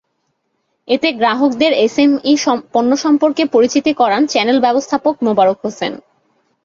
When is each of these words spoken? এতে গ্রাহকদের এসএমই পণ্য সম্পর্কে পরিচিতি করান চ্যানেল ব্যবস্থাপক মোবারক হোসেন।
এতে 0.87 1.07
গ্রাহকদের 1.13 1.71
এসএমই 1.85 2.35
পণ্য 2.73 2.91
সম্পর্কে 2.97 3.43
পরিচিতি 3.53 3.91
করান 3.93 4.21
চ্যানেল 4.27 4.57
ব্যবস্থাপক 4.65 5.15
মোবারক 5.27 5.57
হোসেন। 5.63 5.93